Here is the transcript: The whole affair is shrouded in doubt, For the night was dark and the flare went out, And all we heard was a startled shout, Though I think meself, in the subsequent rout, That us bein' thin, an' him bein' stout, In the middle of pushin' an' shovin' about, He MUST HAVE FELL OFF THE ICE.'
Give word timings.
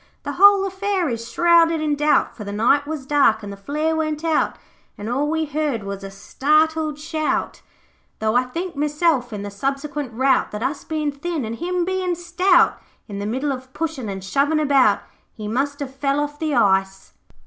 The 0.23 0.31
whole 0.31 0.65
affair 0.65 1.09
is 1.09 1.31
shrouded 1.31 1.79
in 1.79 1.93
doubt, 1.95 2.35
For 2.35 2.43
the 2.43 2.51
night 2.51 2.87
was 2.87 3.05
dark 3.05 3.43
and 3.43 3.53
the 3.53 3.55
flare 3.55 3.95
went 3.95 4.23
out, 4.23 4.57
And 4.97 5.07
all 5.07 5.29
we 5.29 5.45
heard 5.45 5.83
was 5.83 6.03
a 6.03 6.09
startled 6.09 6.97
shout, 6.97 7.61
Though 8.17 8.35
I 8.35 8.45
think 8.45 8.75
meself, 8.75 9.31
in 9.31 9.43
the 9.43 9.51
subsequent 9.51 10.11
rout, 10.13 10.49
That 10.49 10.63
us 10.63 10.83
bein' 10.83 11.11
thin, 11.11 11.45
an' 11.45 11.53
him 11.53 11.85
bein' 11.85 12.15
stout, 12.15 12.81
In 13.07 13.19
the 13.19 13.27
middle 13.27 13.51
of 13.51 13.73
pushin' 13.73 14.09
an' 14.09 14.21
shovin' 14.21 14.59
about, 14.59 15.01
He 15.33 15.47
MUST 15.47 15.81
HAVE 15.81 15.93
FELL 15.93 16.19
OFF 16.21 16.39
THE 16.39 16.55
ICE.' 16.55 17.13